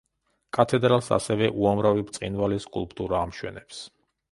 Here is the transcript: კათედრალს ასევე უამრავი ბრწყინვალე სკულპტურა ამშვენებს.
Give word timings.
კათედრალს 0.57 1.09
ასევე 1.17 1.51
უამრავი 1.65 2.07
ბრწყინვალე 2.09 2.59
სკულპტურა 2.67 3.23
ამშვენებს. 3.29 3.87